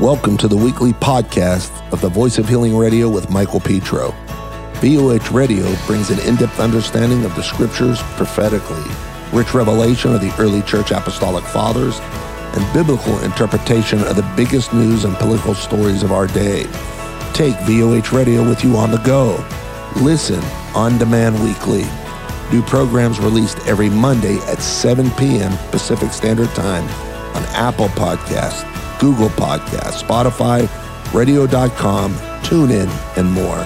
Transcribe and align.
Welcome 0.00 0.36
to 0.38 0.46
the 0.46 0.58
weekly 0.58 0.92
podcast 0.92 1.72
of 1.90 2.02
the 2.02 2.10
Voice 2.10 2.36
of 2.36 2.46
Healing 2.46 2.76
Radio 2.76 3.08
with 3.08 3.30
Michael 3.30 3.60
Petro. 3.60 4.10
VOH 4.82 5.32
Radio 5.32 5.74
brings 5.86 6.10
an 6.10 6.18
in 6.20 6.36
depth 6.36 6.60
understanding 6.60 7.24
of 7.24 7.34
the 7.34 7.42
scriptures 7.42 8.02
prophetically, 8.16 8.84
rich 9.32 9.54
revelation 9.54 10.14
of 10.14 10.20
the 10.20 10.34
early 10.38 10.60
church 10.60 10.90
apostolic 10.90 11.44
fathers, 11.44 11.98
and 12.00 12.74
biblical 12.74 13.18
interpretation 13.20 14.00
of 14.00 14.16
the 14.16 14.32
biggest 14.36 14.74
news 14.74 15.04
and 15.04 15.16
political 15.16 15.54
stories 15.54 16.02
of 16.02 16.12
our 16.12 16.26
day. 16.26 16.64
Take 17.32 17.56
VOH 17.60 18.14
Radio 18.14 18.46
with 18.46 18.62
you 18.62 18.76
on 18.76 18.90
the 18.90 18.98
go. 18.98 19.42
Listen 20.02 20.44
on 20.74 20.98
demand 20.98 21.42
weekly. 21.42 21.86
New 22.52 22.60
programs 22.60 23.18
released 23.18 23.60
every 23.60 23.88
Monday 23.88 24.36
at 24.40 24.60
7 24.60 25.10
p.m. 25.12 25.56
Pacific 25.70 26.12
Standard 26.12 26.50
Time 26.50 26.84
on 27.34 27.42
Apple 27.54 27.88
Podcasts, 27.88 28.75
Google 28.98 29.28
Podcasts, 29.30 30.02
Spotify, 30.02 30.68
radio.com, 31.12 32.14
TuneIn, 32.42 33.16
and 33.16 33.30
more. 33.30 33.58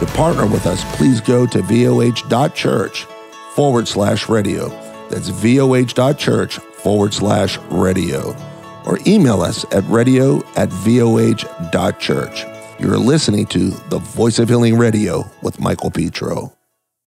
To 0.00 0.06
partner 0.14 0.46
with 0.46 0.66
us, 0.66 0.84
please 0.96 1.20
go 1.20 1.46
to 1.46 1.58
voh.church 1.60 3.06
forward 3.54 3.88
slash 3.88 4.28
radio. 4.28 4.68
That's 5.08 5.30
voh.church 5.30 6.58
forward 6.58 7.14
slash 7.14 7.58
radio. 7.70 8.36
Or 8.84 8.98
email 9.06 9.42
us 9.42 9.64
at 9.72 9.84
radio 9.88 10.38
at 10.56 10.68
voh.church. 10.68 12.44
You're 12.78 12.98
listening 12.98 13.46
to 13.46 13.70
the 13.88 13.98
Voice 13.98 14.38
of 14.38 14.50
Healing 14.50 14.76
Radio 14.76 15.28
with 15.42 15.58
Michael 15.58 15.90
Petro. 15.90 16.52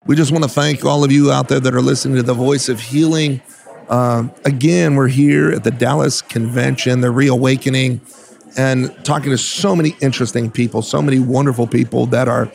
We 0.06 0.14
just 0.14 0.30
want 0.30 0.44
to 0.44 0.50
thank 0.50 0.84
all 0.84 1.02
of 1.02 1.10
you 1.10 1.32
out 1.32 1.48
there 1.48 1.60
that 1.60 1.74
are 1.74 1.80
listening 1.80 2.16
to 2.16 2.22
the 2.22 2.34
Voice 2.34 2.68
of 2.68 2.78
Healing. 2.78 3.40
Uh, 3.88 4.28
again, 4.44 4.94
we're 4.94 5.08
here 5.08 5.50
at 5.50 5.64
the 5.64 5.70
Dallas 5.70 6.22
Convention, 6.22 7.00
the 7.00 7.10
Reawakening, 7.10 8.00
and 8.56 8.94
talking 9.04 9.30
to 9.30 9.38
so 9.38 9.76
many 9.76 9.96
interesting 10.00 10.50
people, 10.50 10.80
so 10.82 11.02
many 11.02 11.18
wonderful 11.18 11.66
people 11.66 12.06
that 12.06 12.28
are, 12.28 12.50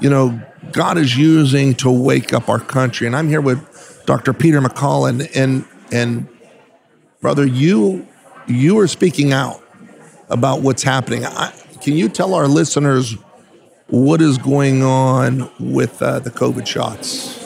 you 0.00 0.10
know, 0.10 0.40
God 0.72 0.98
is 0.98 1.16
using 1.16 1.74
to 1.76 1.90
wake 1.90 2.32
up 2.32 2.48
our 2.48 2.58
country. 2.58 3.06
And 3.06 3.16
I'm 3.16 3.28
here 3.28 3.40
with 3.40 4.02
Dr. 4.06 4.32
Peter 4.32 4.60
McCullough, 4.60 5.08
and 5.08 5.22
and 5.34 5.64
and 5.92 6.28
brother, 7.20 7.46
you 7.46 8.06
you 8.46 8.78
are 8.78 8.88
speaking 8.88 9.32
out 9.32 9.62
about 10.28 10.62
what's 10.62 10.82
happening. 10.82 11.24
I, 11.24 11.52
can 11.80 11.94
you 11.94 12.08
tell 12.08 12.34
our 12.34 12.48
listeners 12.48 13.16
what 13.88 14.20
is 14.20 14.38
going 14.38 14.82
on 14.82 15.50
with 15.60 16.02
uh, 16.02 16.18
the 16.18 16.30
COVID 16.30 16.66
shots? 16.66 17.45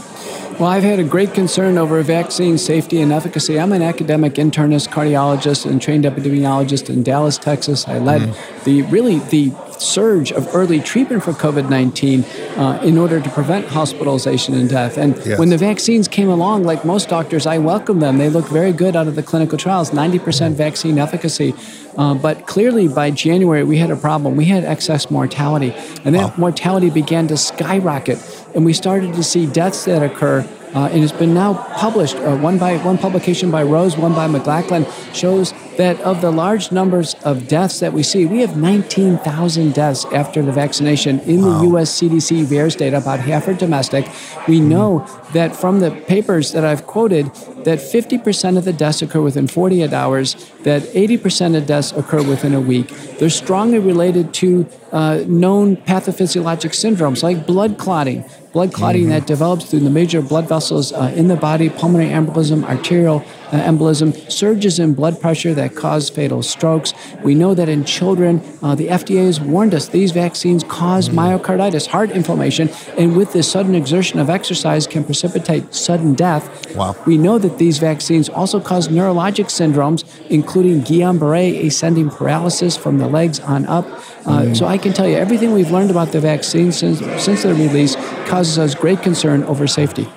Well, 0.60 0.68
I've 0.68 0.82
had 0.82 0.98
a 0.98 1.04
great 1.04 1.32
concern 1.32 1.78
over 1.78 2.02
vaccine 2.02 2.58
safety 2.58 3.00
and 3.00 3.10
efficacy. 3.14 3.58
I'm 3.58 3.72
an 3.72 3.80
academic 3.80 4.34
internist, 4.34 4.88
cardiologist, 4.88 5.64
and 5.64 5.80
trained 5.80 6.04
epidemiologist 6.04 6.90
in 6.90 7.02
Dallas, 7.02 7.38
Texas. 7.38 7.88
I 7.88 7.96
led 7.96 8.20
mm. 8.20 8.64
the 8.64 8.82
really 8.82 9.20
the 9.20 9.54
surge 9.78 10.30
of 10.32 10.54
early 10.54 10.78
treatment 10.78 11.22
for 11.22 11.32
COVID 11.32 11.70
19 11.70 12.24
uh, 12.24 12.78
in 12.84 12.98
order 12.98 13.22
to 13.22 13.30
prevent 13.30 13.68
hospitalization 13.68 14.52
and 14.52 14.68
death. 14.68 14.98
And 14.98 15.16
yes. 15.24 15.38
when 15.38 15.48
the 15.48 15.56
vaccines 15.56 16.08
came 16.08 16.28
along, 16.28 16.64
like 16.64 16.84
most 16.84 17.08
doctors, 17.08 17.46
I 17.46 17.56
welcome 17.56 18.00
them. 18.00 18.18
They 18.18 18.28
look 18.28 18.46
very 18.46 18.74
good 18.74 18.96
out 18.96 19.08
of 19.08 19.16
the 19.16 19.22
clinical 19.22 19.56
trials 19.56 19.92
90% 19.92 20.52
vaccine 20.52 20.98
efficacy. 20.98 21.54
Uh, 21.96 22.14
but 22.14 22.46
clearly, 22.46 22.86
by 22.86 23.10
January, 23.10 23.64
we 23.64 23.78
had 23.78 23.90
a 23.90 23.96
problem. 23.96 24.36
We 24.36 24.44
had 24.44 24.64
excess 24.64 25.10
mortality, 25.10 25.74
and 26.04 26.14
that 26.14 26.30
wow. 26.30 26.34
mortality 26.36 26.90
began 26.90 27.28
to 27.28 27.36
skyrocket. 27.36 28.18
And 28.54 28.64
we 28.64 28.72
started 28.72 29.14
to 29.14 29.22
see 29.22 29.46
deaths 29.46 29.84
that 29.84 30.02
occur 30.02 30.46
uh, 30.74 30.88
and 30.92 31.02
it's 31.02 31.12
been 31.12 31.34
now 31.34 31.54
published. 31.76 32.16
Uh, 32.16 32.36
one 32.36 32.58
by 32.58 32.76
one 32.78 32.98
publication 32.98 33.50
by 33.50 33.62
Rose, 33.62 33.96
one 33.96 34.14
by 34.14 34.28
McLachlan 34.28 34.86
shows 35.14 35.52
that 35.76 36.00
of 36.02 36.20
the 36.20 36.30
large 36.30 36.70
numbers 36.70 37.14
of 37.24 37.48
deaths 37.48 37.80
that 37.80 37.92
we 37.92 38.02
see, 38.02 38.26
we 38.26 38.40
have 38.40 38.56
19,000 38.56 39.74
deaths 39.74 40.04
after 40.12 40.42
the 40.42 40.52
vaccination 40.52 41.20
in 41.20 41.42
wow. 41.42 41.58
the 41.58 41.64
U.S. 41.68 42.00
CDC 42.00 42.44
VAERS 42.44 42.76
data. 42.76 42.98
About 42.98 43.20
half 43.20 43.48
are 43.48 43.54
domestic. 43.54 44.04
We 44.46 44.58
mm-hmm. 44.58 44.68
know 44.68 45.22
that 45.32 45.56
from 45.56 45.80
the 45.80 45.90
papers 45.90 46.52
that 46.52 46.64
I've 46.64 46.86
quoted, 46.86 47.26
that 47.64 47.78
50% 47.78 48.58
of 48.58 48.64
the 48.64 48.72
deaths 48.72 49.02
occur 49.02 49.22
within 49.22 49.46
48 49.46 49.92
hours. 49.92 50.34
That 50.62 50.82
80% 50.82 51.56
of 51.56 51.66
deaths 51.66 51.92
occur 51.92 52.22
within 52.22 52.54
a 52.54 52.60
week. 52.60 52.88
They're 53.18 53.30
strongly 53.30 53.78
related 53.78 54.34
to 54.34 54.68
uh, 54.92 55.24
known 55.26 55.76
pathophysiologic 55.76 56.72
syndromes 56.72 57.22
like 57.22 57.46
blood 57.46 57.78
clotting, 57.78 58.24
blood 58.52 58.72
clotting 58.72 59.02
mm-hmm. 59.02 59.10
that 59.10 59.26
develops 59.26 59.70
through 59.70 59.80
the 59.80 59.90
major 59.90 60.20
blood 60.20 60.48
vessels 60.48 60.92
uh, 60.92 61.12
in 61.14 61.28
the 61.28 61.36
body, 61.36 61.70
pulmonary 61.70 62.10
embolism, 62.10 62.64
arterial 62.64 63.18
uh, 63.52 63.60
embolism, 63.62 64.30
surges 64.30 64.78
in 64.78 64.94
blood 64.94 65.20
pressure 65.20 65.54
that 65.54 65.74
cause 65.76 66.10
fatal 66.10 66.42
strokes. 66.42 66.92
We 67.22 67.34
know 67.34 67.54
that 67.54 67.68
in 67.68 67.84
children, 67.84 68.42
uh, 68.62 68.74
the 68.74 68.88
FDA 68.88 69.26
has 69.26 69.40
warned 69.40 69.74
us 69.74 69.88
these 69.88 70.10
vaccines 70.10 70.64
cause 70.64 71.08
mm-hmm. 71.08 71.18
myocarditis, 71.18 71.86
heart 71.86 72.10
inflammation, 72.10 72.70
and 72.98 73.16
with 73.16 73.32
this 73.32 73.50
sudden 73.50 73.74
exertion 73.74 74.18
of 74.18 74.30
exercise 74.30 74.86
can 74.86 75.04
precipitate 75.04 75.74
sudden 75.74 76.14
death. 76.14 76.74
Wow. 76.74 76.96
We 77.06 77.18
know 77.18 77.38
that 77.38 77.58
these 77.58 77.78
vaccines 77.78 78.28
also 78.28 78.60
cause 78.60 78.88
neurologic 78.88 79.46
syndromes, 79.46 80.04
including 80.28 80.82
Guillain-Barré 80.82 81.66
ascending 81.66 82.10
paralysis 82.10 82.76
from 82.76 82.98
the 82.98 83.08
legs 83.08 83.40
on 83.40 83.66
up. 83.66 83.86
Uh, 84.26 84.42
mm. 84.42 84.56
So 84.56 84.66
I 84.66 84.76
can 84.76 84.92
tell 84.92 85.08
you 85.08 85.16
everything 85.16 85.52
we've 85.52 85.70
learned 85.70 85.90
about 85.90 86.12
the 86.12 86.20
vaccine 86.20 86.72
since, 86.72 86.98
since 87.22 87.42
their 87.42 87.54
release 87.54 87.96
causes 88.30 88.58
us 88.58 88.74
great 88.74 89.02
concern 89.02 89.42
over 89.44 89.66
safety. 89.66 90.08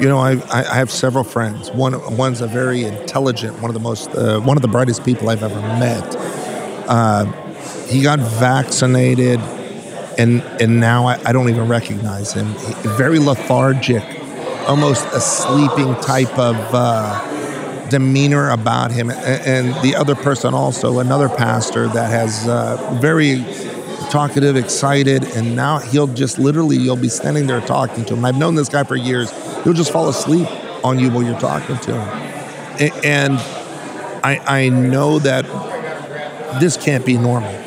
You 0.00 0.08
know, 0.08 0.18
I, 0.18 0.32
I 0.50 0.74
have 0.74 0.90
several 0.90 1.22
friends. 1.22 1.70
One 1.70 2.16
one's 2.16 2.40
a 2.40 2.48
very 2.48 2.82
intelligent, 2.82 3.60
one 3.60 3.70
of 3.70 3.74
the 3.74 3.80
most, 3.80 4.10
uh, 4.10 4.40
one 4.40 4.56
of 4.58 4.62
the 4.62 4.68
brightest 4.68 5.04
people 5.04 5.30
I've 5.30 5.44
ever 5.44 5.60
met. 5.60 6.16
Uh, 6.88 7.26
he 7.86 8.02
got 8.02 8.18
vaccinated, 8.18 9.38
and 10.18 10.42
and 10.60 10.80
now 10.80 11.06
I, 11.06 11.20
I 11.24 11.32
don't 11.32 11.48
even 11.48 11.68
recognize 11.68 12.32
him. 12.32 12.46
He, 12.54 12.72
very 12.98 13.20
lethargic, 13.20 14.02
almost 14.66 15.06
a 15.12 15.20
sleeping 15.20 15.94
type 16.00 16.36
of 16.36 16.56
uh, 16.74 17.88
demeanor 17.88 18.50
about 18.50 18.90
him. 18.90 19.10
And, 19.10 19.46
and, 19.46 19.84
the 19.84 19.94
other 19.94 20.16
person, 20.16 20.54
also 20.54 20.98
another 20.98 21.28
pastor 21.28 21.86
that 21.86 22.10
has 22.10 22.48
uh, 22.48 22.98
very 23.00 23.44
talkative, 24.14 24.54
excited, 24.54 25.24
and 25.34 25.56
now 25.56 25.80
he'll 25.80 26.06
just 26.06 26.38
literally 26.38 26.76
you'll 26.76 26.94
be 26.94 27.08
standing 27.08 27.48
there 27.48 27.60
talking 27.60 28.04
to 28.04 28.14
him. 28.14 28.24
I've 28.24 28.38
known 28.38 28.54
this 28.54 28.68
guy 28.68 28.84
for 28.84 28.94
years. 28.94 29.32
He'll 29.64 29.72
just 29.72 29.90
fall 29.90 30.08
asleep 30.08 30.46
on 30.84 31.00
you 31.00 31.10
while 31.10 31.24
you're 31.24 31.40
talking 31.40 31.76
to 31.78 32.00
him, 32.00 32.92
and 33.04 33.34
I 34.22 34.40
I 34.46 34.68
know 34.68 35.18
that 35.18 35.44
this 36.60 36.76
can't 36.76 37.04
be 37.04 37.18
normal. 37.18 37.63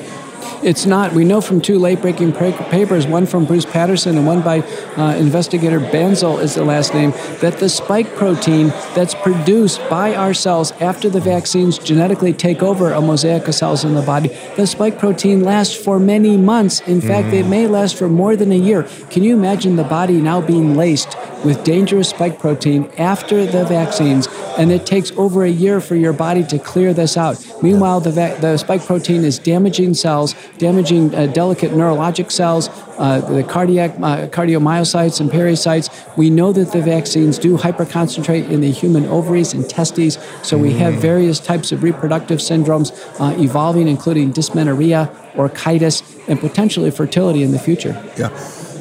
It's 0.63 0.85
not. 0.85 1.13
We 1.13 1.23
know 1.23 1.39
from 1.39 1.61
two 1.61 1.77
late 1.77 2.01
breaking 2.01 2.33
papers, 2.33 3.05
one 3.05 3.25
from 3.25 3.45
Bruce 3.45 3.65
Patterson 3.65 4.17
and 4.17 4.25
one 4.25 4.41
by 4.41 4.61
uh, 4.97 5.15
investigator 5.15 5.79
Bansal 5.79 6.41
is 6.41 6.55
the 6.55 6.65
last 6.65 6.93
name, 6.93 7.11
that 7.41 7.57
the 7.59 7.69
spike 7.69 8.15
protein 8.15 8.69
that's 8.95 9.13
produced 9.13 9.79
by 9.89 10.15
our 10.15 10.33
cells 10.33 10.71
after 10.73 11.09
the 11.09 11.19
vaccines 11.19 11.77
genetically 11.77 12.33
take 12.33 12.63
over 12.63 12.91
a 12.91 13.01
mosaic 13.01 13.47
of 13.47 13.53
cells 13.53 13.85
in 13.85 13.93
the 13.93 14.01
body, 14.01 14.29
the 14.55 14.65
spike 14.65 14.97
protein 14.97 15.43
lasts 15.43 15.75
for 15.75 15.99
many 15.99 16.37
months. 16.37 16.81
In 16.81 17.01
fact, 17.01 17.27
mm. 17.27 17.33
it 17.33 17.45
may 17.45 17.67
last 17.67 17.95
for 17.95 18.09
more 18.09 18.35
than 18.35 18.51
a 18.51 18.57
year. 18.57 18.83
Can 19.11 19.23
you 19.23 19.35
imagine 19.37 19.75
the 19.75 19.83
body 19.83 20.19
now 20.19 20.41
being 20.41 20.75
laced 20.75 21.15
with 21.45 21.63
dangerous 21.63 22.09
spike 22.09 22.39
protein 22.39 22.89
after 22.97 23.45
the 23.45 23.63
vaccines, 23.65 24.27
and 24.57 24.71
it 24.71 24.87
takes 24.87 25.11
over 25.11 25.43
a 25.43 25.49
year 25.49 25.79
for 25.79 25.95
your 25.95 26.13
body 26.13 26.43
to 26.45 26.57
clear 26.57 26.93
this 26.93 27.15
out? 27.15 27.37
Meanwhile, 27.61 28.01
the, 28.01 28.11
va- 28.11 28.37
the 28.41 28.57
spike 28.57 28.83
protein 28.83 29.23
is 29.23 29.37
damaging 29.37 29.93
cells, 29.93 30.33
damaging 30.57 31.13
uh, 31.13 31.27
delicate 31.27 31.71
neurologic 31.71 32.31
cells, 32.31 32.69
uh, 32.97 33.21
the 33.21 33.43
cardiac 33.43 33.91
uh, 33.95 34.27
cardiomyocytes 34.27 35.19
and 35.19 35.29
pericytes. 35.29 35.89
We 36.17 36.29
know 36.29 36.51
that 36.53 36.71
the 36.71 36.81
vaccines 36.81 37.37
do 37.37 37.57
hyperconcentrate 37.57 38.49
in 38.49 38.61
the 38.61 38.71
human 38.71 39.05
ovaries 39.05 39.53
and 39.53 39.69
testes, 39.69 40.17
so 40.43 40.57
we 40.57 40.73
have 40.73 40.95
mm. 40.95 40.99
various 40.99 41.39
types 41.39 41.71
of 41.71 41.83
reproductive 41.83 42.39
syndromes 42.39 42.91
uh, 43.19 43.39
evolving, 43.41 43.87
including 43.87 44.31
dysmenorrhea, 44.31 45.09
orchitis, 45.33 46.03
and 46.27 46.39
potentially 46.39 46.91
fertility 46.91 47.43
in 47.43 47.51
the 47.51 47.59
future. 47.59 47.93
Yeah. 48.17 48.27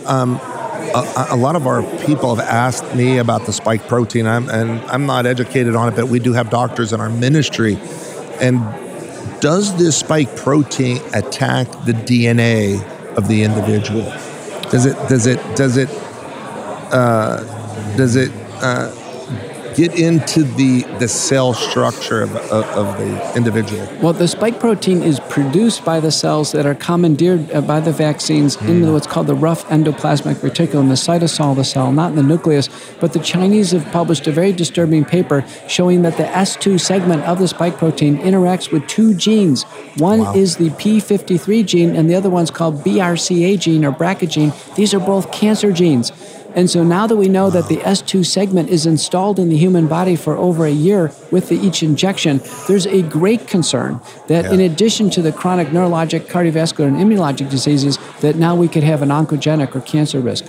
Um, 0.07 0.41
a, 0.95 1.27
a, 1.31 1.37
lot 1.37 1.57
of 1.57 1.67
our 1.67 1.83
people 2.05 2.35
have 2.35 2.47
asked 2.47 2.95
me 2.95 3.19
about 3.19 3.45
the 3.45 3.53
spike 3.53 3.87
protein, 3.89 4.27
I'm, 4.27 4.49
and 4.49 4.81
I'm 4.83 5.05
not 5.07 5.27
educated 5.27 5.75
on 5.75 5.89
it, 5.89 5.97
but 5.97 6.07
we 6.07 6.21
do 6.21 6.33
have 6.33 6.49
doctors 6.49 6.93
in 6.93 7.01
our 7.01 7.11
ministry. 7.11 7.79
And 8.41 8.61
does 9.41 9.77
this 9.79 9.99
spike 9.99 10.37
protein 10.37 10.99
attack 11.15 11.67
the 11.85 11.93
DNA 11.93 12.83
of 13.17 13.29
the 13.29 13.43
individual? 13.43 14.05
Does 14.71 14.87
it? 14.87 14.97
Does 15.09 15.27
it? 15.27 15.57
Does 15.57 15.77
it? 15.77 15.89
Uh, 16.93 17.43
does 17.97 18.17
it 18.17 18.31
uh, 18.63 18.91
get 19.77 19.95
into 19.99 20.43
the 20.43 20.83
the 20.99 21.07
cell 21.07 21.53
structure 21.53 22.23
of, 22.23 22.35
of, 22.37 22.65
of, 22.71 22.99
the 22.99 23.37
individual. 23.37 23.87
Well, 24.01 24.15
the 24.15 24.27
spike 24.27 24.59
protein 24.59 25.03
is 25.03 25.21
produced 25.29 25.85
by 25.85 26.01
the 26.01 26.11
cells 26.11 26.53
that 26.53 26.65
are 26.65 26.75
commandeered 26.75 27.53
uh, 27.53 27.61
by 27.61 27.81
the 27.81 27.93
vaccines 27.93 28.57
mm. 28.57 28.69
in 28.69 28.93
what's 28.93 29.07
called 29.07 29.27
the 29.27 29.35
rough 29.35 29.67
endoplasmic 29.67 30.37
reticulum, 30.37 30.89
the 30.89 30.95
cytosol 30.95 31.51
of 31.51 31.57
the 31.57 31.65
cell, 31.65 31.93
not 31.93 32.11
in 32.11 32.17
the 32.17 32.23
nucleus. 32.23 32.71
But 33.01 33.13
the 33.13 33.19
Chinese 33.19 33.73
have 33.73 33.85
published 33.93 34.27
a 34.27 34.33
very 34.33 34.53
disturbing 34.53 35.05
paper 35.05 35.45
showing 35.69 36.03
that 36.03 36.17
the 36.17 36.25
S2 36.25 36.81
segment 36.81 37.23
of 37.25 37.39
the 37.39 37.49
spike 37.49 37.77
protein 37.77 38.17
interacts 38.19 38.73
with 38.73 38.87
two 38.87 39.15
genes. 39.15 39.65
One 39.99 40.21
wow. 40.21 40.35
is 40.35 40.57
the 40.57 40.71
P53 40.71 41.67
gene, 41.67 41.95
and 41.95 42.09
the 42.09 42.15
other 42.15 42.31
one's 42.31 42.51
called 42.51 42.77
BRCA 42.83 43.59
gene 43.59 43.85
or 43.85 43.93
BRCA 43.93 44.29
gene. 44.31 44.53
These 44.75 44.95
are 44.95 45.01
both 45.01 45.31
cancer 45.31 45.71
genes. 45.71 46.13
And 46.57 46.71
so 46.71 46.83
now 46.83 47.07
that 47.07 47.17
we 47.17 47.29
know 47.29 47.51
that 47.51 47.69
the 47.69 47.77
S2 47.77 48.25
segment 48.25 48.71
is 48.71 48.87
installed 48.87 49.39
in 49.39 49.51
the 49.51 49.59
human 49.59 49.87
body 49.87 50.17
for 50.17 50.37
over 50.39 50.65
a 50.65 50.71
year 50.71 51.13
with 51.31 51.51
the, 51.51 51.57
each 51.57 51.83
injection, 51.83 52.41
there's 52.67 52.87
a 52.87 53.03
great 53.03 53.47
concern 53.47 54.01
that 54.29 54.47
yeah. 54.47 54.53
in 54.53 54.61
addition 54.61 55.11
to 55.11 55.21
the 55.21 55.33
chronic 55.33 55.69
neurologic, 55.69 56.23
cardiovascular, 56.29 56.89
and 56.89 56.97
immunologic 56.97 57.51
diseases, 57.51 57.99
that 58.21 58.37
now 58.37 58.57
we 58.57 58.69
could 58.69 58.83
have 58.83 59.03
an 59.03 59.11
oncogenic 59.11 59.77
or 59.77 59.83
cancer 59.83 60.19
risk. 60.19 60.47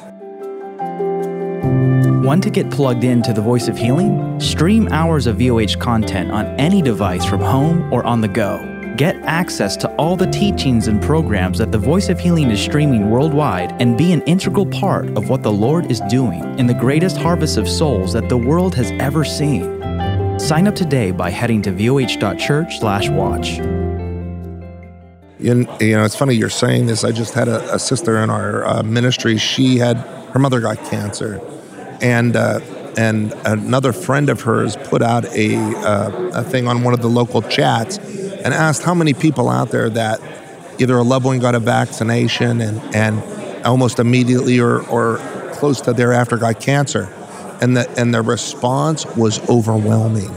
Want 2.23 2.41
to 2.43 2.49
get 2.49 2.71
plugged 2.71 3.03
into 3.03 3.33
the 3.33 3.41
Voice 3.41 3.67
of 3.67 3.77
Healing? 3.77 4.39
Stream 4.39 4.87
hours 4.91 5.27
of 5.27 5.37
VOH 5.37 5.77
content 5.79 6.31
on 6.31 6.45
any 6.59 6.81
device 6.81 7.25
from 7.25 7.41
home 7.41 7.91
or 7.91 8.05
on 8.05 8.21
the 8.21 8.27
go. 8.29 8.76
Get 8.97 9.15
access 9.25 9.77
to 9.77 9.87
all 9.97 10.15
the 10.15 10.25
teachings 10.25 10.87
and 10.87 10.99
programs 10.99 11.59
that 11.59 11.71
the 11.71 11.77
Voice 11.77 12.09
of 12.09 12.19
Healing 12.19 12.49
is 12.49 12.59
streaming 12.59 13.11
worldwide 13.11 13.79
and 13.79 13.95
be 13.95 14.11
an 14.11 14.23
integral 14.23 14.65
part 14.65 15.15
of 15.15 15.29
what 15.29 15.43
the 15.43 15.51
Lord 15.51 15.91
is 15.91 16.01
doing 16.09 16.41
in 16.57 16.65
the 16.65 16.73
greatest 16.73 17.15
harvest 17.15 17.59
of 17.59 17.69
souls 17.69 18.11
that 18.13 18.27
the 18.27 18.37
world 18.37 18.73
has 18.73 18.89
ever 18.93 19.23
seen. 19.23 20.39
Sign 20.39 20.67
up 20.67 20.73
today 20.73 21.11
by 21.11 21.29
heading 21.29 21.61
to 21.61 21.71
voh.church/watch. 21.71 23.57
You, 25.39 25.67
you 25.79 25.95
know, 25.95 26.03
it's 26.03 26.15
funny 26.15 26.33
you're 26.33 26.49
saying 26.49 26.87
this. 26.87 27.03
I 27.03 27.11
just 27.11 27.35
had 27.35 27.47
a, 27.47 27.75
a 27.75 27.77
sister 27.77 28.17
in 28.17 28.31
our 28.31 28.65
uh, 28.65 28.81
ministry. 28.81 29.37
She 29.37 29.77
had 29.77 29.97
her 30.33 30.39
mother 30.39 30.59
got 30.59 30.83
cancer, 30.85 31.39
and 32.01 32.35
uh, 32.35 32.61
and 32.97 33.31
another 33.45 33.93
friend 33.93 34.27
of 34.27 34.41
hers 34.41 34.75
put 34.75 35.03
out 35.03 35.23
a 35.35 35.55
uh, 35.55 36.09
a 36.33 36.43
thing 36.43 36.67
on 36.67 36.81
one 36.81 36.95
of 36.95 37.01
the 37.03 37.09
local 37.09 37.43
chats 37.43 37.99
and 38.43 38.53
asked 38.53 38.83
how 38.83 38.93
many 38.93 39.13
people 39.13 39.49
out 39.49 39.69
there 39.69 39.89
that 39.89 40.21
either 40.79 40.97
a 40.97 41.03
loved 41.03 41.25
one 41.25 41.39
got 41.39 41.55
a 41.55 41.59
vaccination 41.59 42.61
and, 42.61 42.95
and 42.95 43.65
almost 43.65 43.99
immediately 43.99 44.59
or, 44.59 44.81
or 44.89 45.17
close 45.53 45.81
to 45.81 45.93
thereafter 45.93 46.37
got 46.37 46.59
cancer. 46.59 47.11
And 47.61 47.75
the, 47.75 47.89
and 47.99 48.13
the 48.13 48.21
response 48.21 49.05
was 49.15 49.39
overwhelming. 49.49 50.29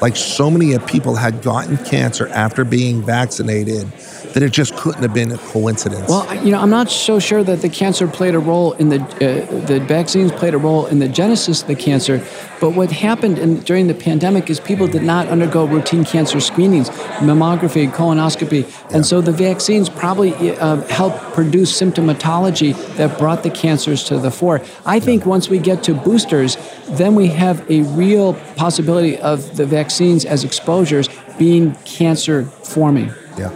Like 0.00 0.16
so 0.16 0.50
many 0.50 0.78
people 0.80 1.14
had 1.16 1.42
gotten 1.42 1.76
cancer 1.78 2.28
after 2.28 2.64
being 2.64 3.02
vaccinated 3.02 3.90
that 4.36 4.42
it 4.42 4.52
just 4.52 4.76
couldn't 4.76 5.00
have 5.00 5.14
been 5.14 5.32
a 5.32 5.38
coincidence. 5.38 6.08
Well, 6.10 6.44
you 6.44 6.52
know, 6.52 6.60
I'm 6.60 6.68
not 6.68 6.90
so 6.90 7.18
sure 7.18 7.42
that 7.42 7.62
the 7.62 7.70
cancer 7.70 8.06
played 8.06 8.34
a 8.34 8.38
role 8.38 8.74
in 8.74 8.90
the 8.90 9.00
uh, 9.00 9.66
the 9.66 9.80
vaccines 9.80 10.30
played 10.30 10.52
a 10.52 10.58
role 10.58 10.84
in 10.86 10.98
the 10.98 11.08
genesis 11.08 11.62
of 11.62 11.68
the 11.68 11.74
cancer, 11.74 12.22
but 12.60 12.70
what 12.70 12.92
happened 12.92 13.38
in, 13.38 13.60
during 13.60 13.86
the 13.86 13.94
pandemic 13.94 14.50
is 14.50 14.60
people 14.60 14.86
did 14.86 15.02
not 15.02 15.28
undergo 15.28 15.64
routine 15.64 16.04
cancer 16.04 16.38
screenings, 16.40 16.90
mammography, 17.20 17.90
colonoscopy, 17.90 18.62
yeah. 18.62 18.96
and 18.96 19.06
so 19.06 19.22
the 19.22 19.32
vaccines 19.32 19.88
probably 19.88 20.34
uh, 20.58 20.82
helped 20.88 21.18
produce 21.32 21.72
symptomatology 21.80 22.74
that 22.96 23.18
brought 23.18 23.42
the 23.42 23.50
cancers 23.50 24.04
to 24.04 24.18
the 24.18 24.30
fore. 24.30 24.60
I 24.84 25.00
think 25.00 25.22
yeah. 25.22 25.28
once 25.28 25.48
we 25.48 25.58
get 25.58 25.82
to 25.84 25.94
boosters, 25.94 26.58
then 26.90 27.14
we 27.14 27.28
have 27.28 27.68
a 27.70 27.82
real 27.82 28.34
possibility 28.56 29.18
of 29.18 29.56
the 29.56 29.66
vaccines 29.66 30.24
as 30.24 30.44
exposures 30.44 31.08
being 31.38 31.74
cancer 31.84 32.44
forming. 32.44 33.12
Yeah 33.36 33.50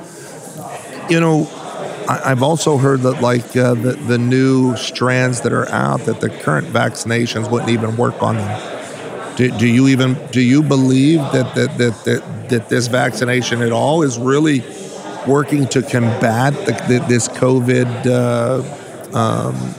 you 1.10 1.20
know, 1.20 1.48
I, 2.08 2.30
have 2.30 2.42
also 2.42 2.78
heard 2.78 3.00
that 3.00 3.20
like 3.20 3.56
uh, 3.56 3.74
the 3.74 3.92
the 3.92 4.16
new 4.16 4.76
strands 4.76 5.42
that 5.42 5.52
are 5.52 5.68
out 5.68 6.00
that 6.06 6.20
the 6.20 6.30
current 6.30 6.68
vaccinations 6.68 7.50
wouldn't 7.50 7.70
even 7.70 7.96
work 7.96 8.22
on 8.22 8.36
them. 8.36 9.36
Do, 9.36 9.50
do 9.58 9.66
you 9.66 9.88
even 9.88 10.14
do 10.30 10.40
you 10.40 10.62
believe 10.62 11.18
that 11.32 11.54
that, 11.56 11.78
that 11.78 12.04
that 12.04 12.48
that 12.48 12.68
this 12.68 12.86
vaccination 12.86 13.60
at 13.60 13.72
all 13.72 14.02
is 14.02 14.18
really 14.18 14.62
working 15.26 15.66
to 15.68 15.82
combat 15.82 16.54
the, 16.64 16.72
the, 16.88 17.04
this 17.06 17.28
COVID 17.28 18.06
uh, 18.06 19.16
um, 19.16 19.74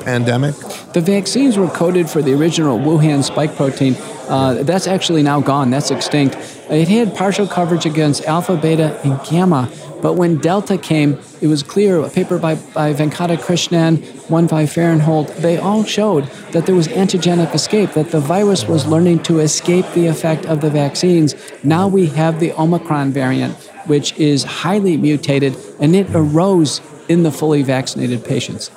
pandemic? 0.00 0.54
The 0.92 1.00
vaccines 1.00 1.56
were 1.56 1.68
coded 1.68 2.08
for 2.08 2.22
the 2.22 2.34
original 2.34 2.78
Wuhan 2.78 3.22
spike 3.22 3.54
protein. 3.56 3.96
Uh, 4.28 4.62
that's 4.62 4.86
actually 4.86 5.22
now 5.22 5.40
gone. 5.40 5.70
That's 5.70 5.90
extinct. 5.90 6.36
It 6.70 6.88
had 6.88 7.16
partial 7.16 7.46
coverage 7.46 7.86
against 7.86 8.24
alpha, 8.24 8.56
beta, 8.56 9.00
and 9.02 9.20
gamma, 9.24 9.68
but 10.02 10.14
when 10.14 10.38
Delta 10.38 10.78
came, 10.78 11.18
it 11.40 11.46
was 11.46 11.62
clear, 11.62 11.98
a 12.00 12.08
paper 12.08 12.38
by, 12.38 12.54
by 12.54 12.94
Venkatakrishnan, 12.94 14.30
1 14.30 14.46
by 14.46 14.64
Farinholt, 14.64 15.34
they 15.36 15.58
all 15.58 15.84
showed 15.84 16.24
that 16.52 16.66
there 16.66 16.74
was 16.74 16.88
antigenic 16.88 17.54
escape, 17.54 17.92
that 17.92 18.10
the 18.10 18.20
virus 18.20 18.66
was 18.66 18.86
learning 18.86 19.22
to 19.24 19.40
escape 19.40 19.86
the 19.94 20.06
effect 20.06 20.46
of 20.46 20.60
the 20.60 20.70
vaccines. 20.70 21.34
Now 21.62 21.88
we 21.88 22.06
have 22.06 22.40
the 22.40 22.52
Omicron 22.52 23.12
variant, 23.12 23.54
which 23.86 24.18
is 24.18 24.44
highly 24.44 24.96
mutated, 24.96 25.56
and 25.80 25.94
it 25.94 26.06
arose 26.14 26.80
in 27.08 27.22
the 27.22 27.32
fully 27.32 27.62
vaccinated 27.62 28.24
patients. 28.24 28.70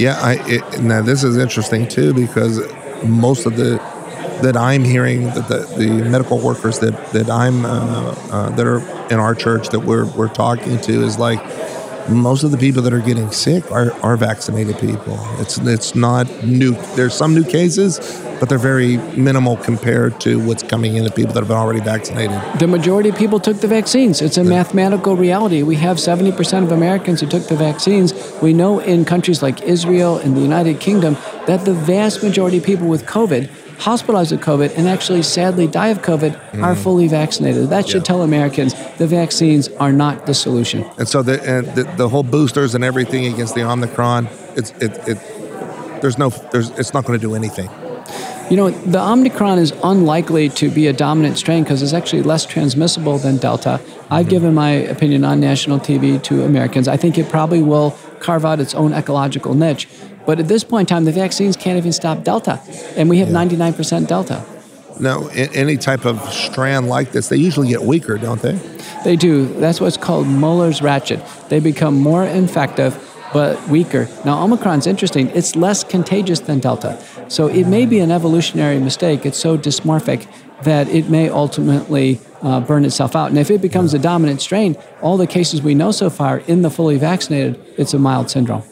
Yeah, 0.00 0.18
I, 0.18 0.38
it, 0.48 0.80
now 0.80 1.02
this 1.02 1.22
is 1.22 1.36
interesting 1.36 1.86
too 1.86 2.14
because 2.14 2.58
most 3.04 3.44
of 3.44 3.56
the 3.56 3.76
that 4.40 4.56
I'm 4.56 4.82
hearing 4.82 5.24
that 5.24 5.46
the, 5.48 5.58
the 5.76 5.88
medical 6.08 6.38
workers 6.38 6.78
that 6.78 6.94
that 7.12 7.28
I'm 7.28 7.66
uh, 7.66 8.14
uh, 8.30 8.48
that 8.56 8.66
are 8.66 8.80
in 9.12 9.20
our 9.20 9.34
church 9.34 9.68
that 9.68 9.80
we're 9.80 10.06
we're 10.16 10.32
talking 10.32 10.80
to 10.80 11.04
is 11.04 11.18
like 11.18 11.38
most 12.08 12.44
of 12.44 12.50
the 12.50 12.56
people 12.56 12.80
that 12.80 12.94
are 12.94 13.00
getting 13.00 13.30
sick 13.30 13.70
are, 13.70 13.92
are 14.02 14.16
vaccinated 14.16 14.78
people. 14.78 15.18
It's 15.38 15.58
it's 15.58 15.94
not 15.94 16.26
new. 16.42 16.72
There's 16.96 17.12
some 17.12 17.34
new 17.34 17.44
cases, 17.44 17.98
but 18.40 18.48
they're 18.48 18.58
very 18.58 18.96
minimal 19.16 19.56
compared 19.58 20.18
to 20.22 20.40
what's 20.40 20.62
coming 20.62 20.96
in 20.96 21.04
the 21.04 21.10
people 21.10 21.32
that 21.34 21.40
have 21.40 21.48
been 21.48 21.56
already 21.56 21.80
vaccinated. 21.80 22.40
The 22.58 22.66
majority 22.66 23.10
of 23.10 23.16
people 23.16 23.38
took 23.38 23.58
the 23.58 23.68
vaccines. 23.68 24.22
It's 24.22 24.38
a 24.38 24.42
the, 24.42 24.48
mathematical 24.48 25.14
reality. 25.14 25.62
We 25.62 25.76
have 25.76 25.98
70% 25.98 26.64
of 26.64 26.72
Americans 26.72 27.20
who 27.20 27.26
took 27.26 27.46
the 27.48 27.56
vaccines. 27.56 28.14
We 28.40 28.54
know 28.54 28.80
in 28.80 29.04
countries 29.04 29.42
like 29.42 29.62
Israel 29.62 30.16
and 30.16 30.34
the 30.36 30.40
United 30.40 30.80
Kingdom 30.80 31.16
that 31.46 31.66
the 31.66 31.74
vast 31.74 32.22
majority 32.22 32.56
of 32.56 32.64
people 32.64 32.88
with 32.88 33.04
COVID 33.04 33.50
hospitalized 33.78 34.30
with 34.30 34.42
COVID 34.42 34.76
and 34.76 34.86
actually 34.88 35.22
sadly 35.22 35.66
die 35.66 35.88
of 35.88 36.02
COVID 36.02 36.38
mm. 36.50 36.62
are 36.62 36.76
fully 36.76 37.08
vaccinated. 37.08 37.70
That 37.70 37.88
should 37.88 38.02
yeah. 38.02 38.04
tell 38.04 38.22
Americans 38.22 38.74
the 38.98 39.06
vaccines 39.06 39.68
are 39.68 39.92
not 39.92 40.26
the 40.26 40.34
solution. 40.34 40.84
And 40.98 41.08
so 41.08 41.22
the, 41.22 41.42
and 41.42 41.66
the, 41.74 41.84
the 41.96 42.08
whole 42.08 42.22
boosters 42.22 42.74
and 42.74 42.84
everything 42.84 43.32
against 43.32 43.54
the 43.54 43.62
Omicron, 43.62 44.28
it's 44.54 44.72
it, 44.72 44.92
it 45.08 45.18
there's 46.02 46.18
no 46.18 46.28
there's 46.28 46.70
it's 46.70 46.94
not 46.94 47.04
going 47.04 47.18
to 47.18 47.26
do 47.26 47.34
anything. 47.34 47.70
You 48.50 48.56
know, 48.56 48.70
the 48.70 49.00
Omicron 49.00 49.60
is 49.60 49.72
unlikely 49.84 50.48
to 50.48 50.68
be 50.68 50.88
a 50.88 50.92
dominant 50.92 51.38
strain 51.38 51.62
because 51.62 51.82
it's 51.82 51.92
actually 51.92 52.22
less 52.22 52.44
transmissible 52.44 53.16
than 53.16 53.36
Delta. 53.36 53.80
I've 54.10 54.26
mm-hmm. 54.26 54.28
given 54.28 54.54
my 54.54 54.70
opinion 54.70 55.24
on 55.24 55.38
national 55.38 55.78
TV 55.78 56.20
to 56.24 56.42
Americans. 56.42 56.88
I 56.88 56.96
think 56.96 57.16
it 57.16 57.28
probably 57.28 57.62
will 57.62 57.96
carve 58.18 58.44
out 58.44 58.58
its 58.58 58.74
own 58.74 58.92
ecological 58.92 59.54
niche. 59.54 59.86
But 60.26 60.40
at 60.40 60.48
this 60.48 60.64
point 60.64 60.90
in 60.90 60.96
time, 60.96 61.04
the 61.04 61.12
vaccines 61.12 61.56
can't 61.56 61.78
even 61.78 61.92
stop 61.92 62.24
Delta, 62.24 62.60
and 62.96 63.08
we 63.08 63.18
have 63.18 63.28
yeah. 63.28 63.36
99% 63.36 64.08
Delta. 64.08 64.44
Now, 64.98 65.28
any 65.28 65.76
type 65.76 66.04
of 66.04 66.20
strand 66.32 66.88
like 66.88 67.12
this, 67.12 67.28
they 67.28 67.36
usually 67.36 67.68
get 67.68 67.82
weaker, 67.82 68.18
don't 68.18 68.42
they? 68.42 68.58
They 69.04 69.14
do. 69.14 69.46
That's 69.60 69.80
what's 69.80 69.96
called 69.96 70.26
Muller's 70.26 70.82
ratchet. 70.82 71.24
They 71.48 71.60
become 71.60 72.00
more 72.00 72.24
infective 72.24 72.98
but 73.32 73.68
weaker. 73.68 74.08
Now, 74.24 74.42
Omicron's 74.42 74.86
interesting. 74.86 75.28
It's 75.30 75.54
less 75.56 75.84
contagious 75.84 76.40
than 76.40 76.58
Delta. 76.58 77.02
So 77.30 77.46
it 77.46 77.68
may 77.68 77.86
be 77.86 78.00
an 78.00 78.10
evolutionary 78.10 78.80
mistake. 78.80 79.24
It's 79.24 79.38
so 79.38 79.56
dysmorphic 79.56 80.26
that 80.64 80.88
it 80.88 81.08
may 81.08 81.28
ultimately 81.28 82.20
uh, 82.42 82.58
burn 82.58 82.84
itself 82.84 83.14
out. 83.14 83.28
And 83.28 83.38
if 83.38 83.52
it 83.52 83.62
becomes 83.62 83.94
a 83.94 84.00
dominant 84.00 84.42
strain, 84.42 84.76
all 85.00 85.16
the 85.16 85.28
cases 85.28 85.62
we 85.62 85.76
know 85.76 85.92
so 85.92 86.10
far 86.10 86.38
in 86.38 86.62
the 86.62 86.70
fully 86.70 86.98
vaccinated, 86.98 87.64
it's 87.78 87.94
a 87.94 88.00
mild 88.00 88.30
syndrome. 88.30 88.64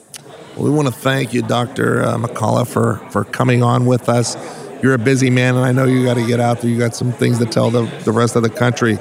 Well, 0.56 0.64
we 0.64 0.70
want 0.70 0.88
to 0.88 0.92
thank 0.92 1.32
you, 1.32 1.42
Dr. 1.42 2.02
Uh, 2.02 2.16
McCullough, 2.16 2.66
for, 2.66 2.96
for 3.10 3.22
coming 3.22 3.62
on 3.62 3.86
with 3.86 4.08
us. 4.08 4.36
You're 4.82 4.94
a 4.94 4.98
busy 4.98 5.30
man, 5.30 5.54
and 5.54 5.64
I 5.64 5.70
know 5.70 5.84
you 5.84 6.04
got 6.04 6.14
to 6.14 6.26
get 6.26 6.40
out 6.40 6.60
there. 6.60 6.68
You 6.68 6.78
got 6.78 6.96
some 6.96 7.12
things 7.12 7.38
to 7.38 7.46
tell 7.46 7.70
the, 7.70 7.84
the 8.04 8.12
rest 8.12 8.34
of 8.34 8.42
the 8.42 8.50
country. 8.50 8.98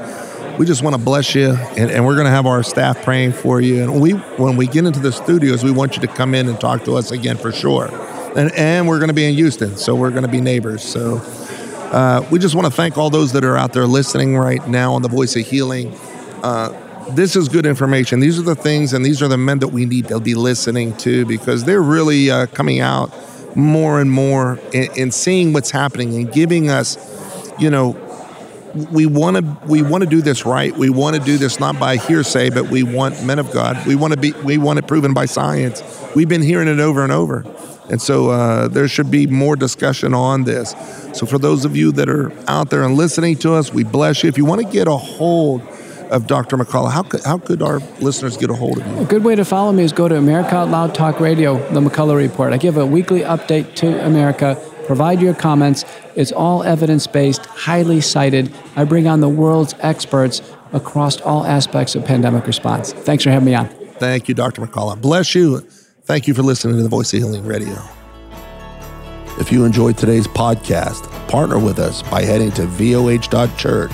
We 0.60 0.68
just 0.68 0.84
want 0.84 0.96
to 0.96 1.02
bless 1.02 1.34
you, 1.34 1.50
and, 1.50 1.90
and 1.90 2.06
we're 2.06 2.16
going 2.16 2.26
to 2.26 2.32
have 2.32 2.46
our 2.46 2.62
staff 2.62 3.02
praying 3.04 3.32
for 3.32 3.60
you. 3.60 3.82
And 3.82 4.00
we, 4.00 4.12
when 4.12 4.56
we 4.56 4.68
get 4.68 4.86
into 4.86 5.00
the 5.00 5.12
studios, 5.12 5.64
we 5.64 5.72
want 5.72 5.96
you 5.96 6.02
to 6.02 6.08
come 6.08 6.36
in 6.36 6.48
and 6.48 6.62
talk 6.62 6.84
to 6.86 6.96
us 6.96 7.10
again 7.10 7.38
for 7.38 7.52
sure. 7.52 7.90
And, 8.38 8.51
and 8.53 8.88
we're 8.88 9.00
going 9.00 9.10
to 9.10 9.13
be 9.13 9.25
in 9.25 9.36
Houston, 9.36 9.77
so 9.77 9.96
we're 9.96 10.12
going 10.12 10.24
to 10.24 10.29
be 10.29 10.41
neighbors. 10.41 10.84
So 10.84 11.17
uh, 11.91 12.25
we 12.32 12.39
just 12.39 12.56
want 12.56 12.65
to 12.67 12.72
thank 12.72 12.98
all 12.98 13.10
those 13.10 13.34
that 13.34 13.44
are 13.44 13.58
out 13.58 13.74
there 13.74 13.88
listening 13.88 14.38
right 14.38 14.65
now 14.67 14.94
on 14.94 15.01
the 15.01 15.10
Voice 15.10 15.36
of 15.36 15.46
Healing. 15.46 15.94
Uh, 16.44 16.70
this 17.12 17.36
is 17.36 17.50
good 17.50 17.65
information. 17.65 18.20
These 18.20 18.38
are 18.39 18.44
the 18.44 18.56
things, 18.56 18.94
and 18.94 19.03
these 19.03 19.22
are 19.22 19.27
the 19.27 19.38
men 19.38 19.60
that 19.60 19.70
we 19.70 19.86
need 19.86 20.08
to 20.10 20.20
be 20.20 20.36
listening 20.36 20.96
to 20.98 21.25
because 21.25 21.63
they're 21.63 21.82
really 21.82 22.29
uh, 22.29 22.46
coming 22.48 22.79
out 22.79 23.12
more 23.56 24.00
and 24.00 24.12
more 24.12 24.60
and, 24.74 25.13
seeing 25.13 25.51
what's 25.51 25.72
happening 25.72 26.13
and 26.15 26.32
giving 26.32 26.70
us 26.70 26.96
you 27.60 27.70
know, 27.70 27.96
we 28.91 29.06
want 29.06 29.38
to 29.38 29.67
we 29.67 29.82
want 29.82 30.03
to 30.03 30.10
do 30.10 30.22
this 30.22 30.46
right. 30.46 30.75
We 30.75 30.89
want 30.89 31.15
to 31.15 31.22
do 31.22 31.38
this 31.38 31.60
not 31.60 31.79
by 31.79 31.98
hearsay, 31.98 32.51
but 32.51 32.70
we 32.70 32.84
want 32.84 33.24
men 33.24 33.39
of 33.39 33.51
God. 33.51 33.86
We 33.88 33.96
want 33.96 34.13
to 34.13 34.20
be 34.20 34.32
we 34.44 34.58
want 34.58 34.79
it 34.79 34.88
proven 34.88 35.13
by 35.13 35.25
science. 35.25 35.82
We've 36.15 36.29
been 36.29 36.44
hearing 36.44 36.67
it 36.67 36.79
over 36.79 37.03
and 37.03 37.12
over, 37.12 37.41
and 37.89 38.01
so 38.01 38.29
uh, 38.29 38.67
there 38.67 38.88
should 38.88 39.10
be 39.10 39.27
more 39.27 39.56
discussion 39.56 40.13
on 40.13 40.44
this. 40.44 40.75
So 41.13 41.25
for 41.25 41.38
those 41.38 41.65
of 41.65 41.75
you 41.75 41.91
that 41.94 42.10
are 42.10 42.32
out 42.50 42.70
there 42.70 42.84
and 42.84 42.96
listening 42.96 43.38
to 43.38 43.53
us, 43.53 43.74
we 43.74 43.84
bless 43.84 44.24
you. 44.24 44.29
If 44.29 44.38
you 44.38 44.46
want 44.46 44.62
to 44.62 44.67
get 44.72 44.88
a 44.88 44.98
hold 44.98 45.62
of 46.12 46.27
Dr. 46.27 46.58
McCullough, 46.58 46.91
how 46.91 47.03
could, 47.03 47.24
how 47.24 47.38
could 47.38 47.62
our 47.62 47.79
listeners 48.00 48.38
get 48.38 48.50
a 48.50 48.56
hold 48.56 48.79
of 48.79 48.88
you? 48.88 49.00
A 49.00 49.06
good 49.06 49.24
way 49.24 49.36
to 49.36 49.44
follow 49.44 49.72
me 49.72 49.84
is 49.84 49.91
go 49.91 50.08
to 50.08 50.15
America 50.15 50.56
Out 50.56 50.70
Loud 50.70 50.96
Talk 50.96 51.20
Radio, 51.20 51.58
the 51.72 51.82
McCullough 51.82 52.15
Report. 52.15 52.53
I 52.53 52.58
give 52.58 52.77
a 52.77 52.86
weekly 52.86 53.22
update 53.22 53.75
to 53.75 54.06
America 54.06 54.56
Provide 54.88 55.22
your 55.22 55.34
comments. 55.34 55.84
It's 56.15 56.32
all 56.32 56.63
evidence 56.63 57.08
based, 57.08 57.46
highly 57.46 58.00
cited. 58.00 58.53
I 58.77 58.86
bring 58.86 59.06
on 59.06 59.20
the 59.20 59.27
world's 59.27 59.75
experts 59.79 60.41
across 60.72 61.20
all 61.20 61.46
aspects 61.46 61.94
of 61.96 62.06
pandemic 62.06 62.48
response. 62.48 62.94
Thanks 62.94 63.25
for 63.25 63.29
having 63.29 63.48
me 63.48 63.53
on. 63.53 63.67
Thank 64.00 64.29
you, 64.29 64.34
Dr. 64.34 64.62
McCullough. 64.62 65.01
Bless 65.01 65.36
you. 65.36 65.67
Thank 66.08 66.26
you 66.26 66.34
for 66.34 66.42
listening 66.42 66.78
to 66.78 66.84
the 66.84 66.88
Voice 66.88 67.14
of 67.14 67.20
Healing 67.20 67.46
Radio. 67.46 67.84
If 69.42 69.52
you 69.52 69.66
enjoyed 69.66 69.98
today's 69.98 70.26
podcast, 70.26 71.04
partner 71.28 71.60
with 71.60 71.80
us 71.80 72.02
by 72.02 72.22
heading 72.22 72.50
to 72.52 72.62
voh.church 72.62 73.92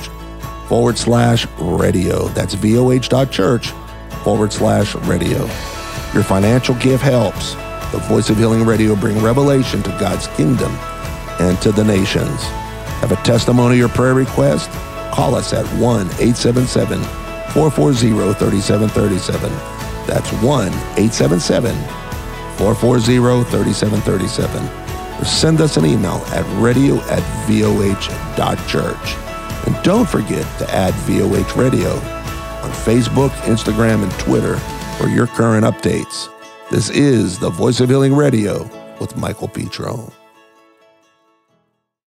forward 0.69 0.95
slash 0.99 1.47
radio. 1.57 2.27
That's 2.27 2.53
voh.church 2.53 3.69
forward 4.23 4.53
slash 4.53 4.93
radio. 4.93 5.39
Your 6.13 6.21
financial 6.21 6.75
gift 6.75 7.01
helps 7.03 7.55
the 7.91 7.97
Voice 8.07 8.29
of 8.29 8.37
Healing 8.37 8.63
Radio 8.63 8.95
bring 8.95 9.19
revelation 9.19 9.81
to 9.81 9.89
God's 9.99 10.27
kingdom 10.37 10.71
and 11.39 11.59
to 11.63 11.71
the 11.71 11.83
nations. 11.83 12.43
Have 13.01 13.11
a 13.11 13.15
testimony 13.23 13.81
or 13.81 13.89
prayer 13.89 14.13
request? 14.13 14.69
Call 15.13 15.33
us 15.33 15.51
at 15.51 15.65
1 15.79 15.81
877 15.81 17.01
440 17.53 18.35
3737. 18.35 19.49
That's 20.05 20.31
1 20.43 20.67
877 20.67 22.02
440 22.57 23.43
3737. 23.49 25.21
Or 25.21 25.25
send 25.25 25.61
us 25.61 25.77
an 25.77 25.85
email 25.85 26.23
at 26.27 26.45
radio 26.61 26.95
at 27.09 27.21
voh.church. 27.47 29.17
And 29.65 29.83
don't 29.83 30.09
forget 30.09 30.45
to 30.59 30.69
add 30.73 30.93
VOH 31.05 31.55
Radio 31.55 31.91
on 32.63 32.71
Facebook, 32.71 33.29
Instagram, 33.43 34.03
and 34.03 34.11
Twitter 34.19 34.57
for 34.97 35.07
your 35.07 35.27
current 35.27 35.65
updates. 35.65 36.29
This 36.71 36.89
is 36.89 37.39
the 37.39 37.49
Voice 37.49 37.79
of 37.79 37.89
Healing 37.89 38.15
Radio 38.15 38.63
with 38.99 39.15
Michael 39.17 39.47
Petro. 39.47 40.11